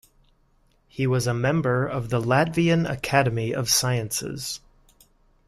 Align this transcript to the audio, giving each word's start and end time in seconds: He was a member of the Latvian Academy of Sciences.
He 0.87 1.05
was 1.05 1.27
a 1.27 1.33
member 1.35 1.85
of 1.85 2.09
the 2.09 2.19
Latvian 2.19 2.89
Academy 2.89 3.53
of 3.53 3.69
Sciences. 3.69 4.59